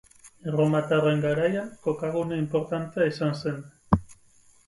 Erromatarren 0.51 1.19
garaian, 1.25 1.67
kokagune 1.83 2.41
inportantea 2.45 3.09
izan 3.13 3.37
zen. 3.43 3.63